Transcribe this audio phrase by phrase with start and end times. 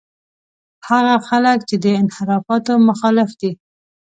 [0.87, 3.51] هغه خلک چې د انحرافاتو مخالف دي.